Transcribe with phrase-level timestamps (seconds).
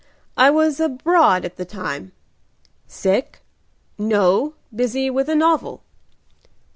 [0.35, 2.11] I was abroad at the time."
[2.87, 3.41] "Sick?"
[3.99, 5.83] "No, busy with a novel."